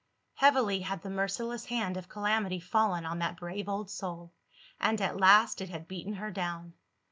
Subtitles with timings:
[0.33, 4.33] Heavily had the merciless hand of calamity fallen on that brave old soul
[4.79, 6.73] and, at last, it had beaten her down!